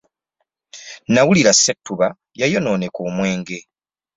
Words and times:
Nawulira 1.13 1.51
Ssettuba 1.55 2.07
yayonooneka 2.39 2.99
omwenge. 3.07 3.59